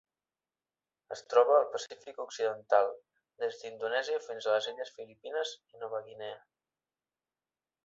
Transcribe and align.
Es 1.15 1.19
troba 1.33 1.53
al 1.57 1.67
Pacífic 1.75 2.23
occidental: 2.23 2.89
des 3.45 3.61
d'Indonèsia 3.61 4.23
fins 4.31 4.49
a 4.49 4.57
les 4.57 4.71
illes 4.73 4.95
Filipines 4.97 5.55
i 5.77 5.85
Nova 5.85 6.03
Guinea. 6.11 6.43